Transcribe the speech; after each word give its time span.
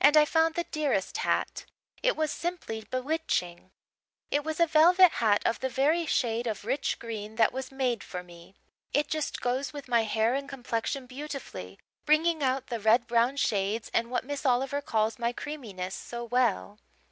And 0.00 0.16
I 0.16 0.24
found 0.24 0.54
the 0.54 0.68
dearest 0.70 1.16
hat 1.16 1.64
it 2.00 2.14
was 2.16 2.30
simply 2.30 2.86
bewitching. 2.92 3.72
It 4.30 4.44
was 4.44 4.60
a 4.60 4.68
velvet 4.68 5.14
hat, 5.14 5.42
of 5.44 5.58
the 5.58 5.68
very 5.68 6.06
shade 6.06 6.46
of 6.46 6.64
rich 6.64 7.00
green 7.00 7.34
that 7.34 7.52
was 7.52 7.72
made 7.72 8.04
for 8.04 8.22
me. 8.22 8.54
It 8.92 9.08
just 9.08 9.40
goes 9.40 9.72
with 9.72 9.88
my 9.88 10.04
hair 10.04 10.32
and 10.36 10.48
complexion 10.48 11.06
beautifully, 11.06 11.80
bringing 12.06 12.40
out 12.40 12.68
the 12.68 12.78
red 12.78 13.08
brown 13.08 13.36
shades 13.36 13.90
and 13.92 14.12
what 14.12 14.22
Miss 14.24 14.46
Oliver 14.46 14.80
calls 14.80 15.18
my 15.18 15.32
'creaminess' 15.32 15.92
so 15.96 16.22
well. 16.22 16.78